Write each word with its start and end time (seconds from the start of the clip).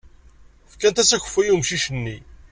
Fkant-as 0.71 1.11
akeffay 1.15 1.47
i 1.47 1.53
umcic-nni. 1.55 2.17